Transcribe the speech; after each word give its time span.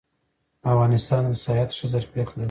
افغانستان 0.71 1.23
د 1.27 1.33
سیاحت 1.43 1.69
ښه 1.77 1.85
ظرفیت 1.93 2.27
لري 2.29 2.39